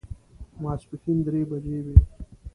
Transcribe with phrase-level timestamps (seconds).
[0.61, 1.97] ماسپښین درې بجې وې.